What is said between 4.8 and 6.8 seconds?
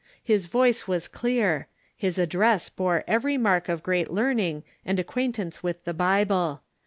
and acquaintance with the Bible.